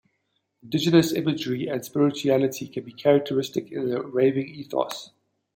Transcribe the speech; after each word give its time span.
Indigenous 0.63 1.13
imagery 1.13 1.67
and 1.67 1.85
spirituality 1.85 2.67
can 2.67 2.83
be 2.83 2.91
characteristic 2.91 3.71
in 3.71 3.87
the 3.87 4.01
Raving 4.01 4.47
ethos. 4.47 5.11